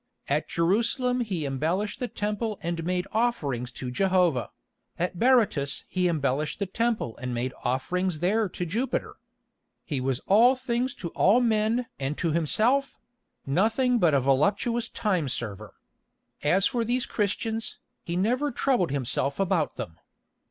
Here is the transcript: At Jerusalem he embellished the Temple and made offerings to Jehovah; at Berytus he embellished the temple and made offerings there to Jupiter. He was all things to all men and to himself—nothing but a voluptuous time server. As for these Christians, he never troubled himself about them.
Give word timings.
At 0.27 0.47
Jerusalem 0.49 1.19
he 1.21 1.45
embellished 1.45 1.99
the 1.99 2.07
Temple 2.07 2.57
and 2.63 2.83
made 2.83 3.05
offerings 3.11 3.71
to 3.73 3.91
Jehovah; 3.91 4.49
at 4.97 5.19
Berytus 5.19 5.83
he 5.89 6.07
embellished 6.07 6.57
the 6.57 6.65
temple 6.65 7.15
and 7.17 7.35
made 7.35 7.53
offerings 7.63 8.17
there 8.17 8.49
to 8.49 8.65
Jupiter. 8.65 9.17
He 9.85 10.01
was 10.01 10.19
all 10.25 10.55
things 10.55 10.95
to 10.95 11.09
all 11.09 11.39
men 11.39 11.85
and 11.99 12.17
to 12.17 12.31
himself—nothing 12.31 13.99
but 13.99 14.15
a 14.15 14.19
voluptuous 14.19 14.89
time 14.89 15.29
server. 15.29 15.75
As 16.41 16.65
for 16.65 16.83
these 16.83 17.05
Christians, 17.05 17.77
he 18.03 18.15
never 18.15 18.49
troubled 18.51 18.89
himself 18.89 19.39
about 19.39 19.75
them. 19.75 19.99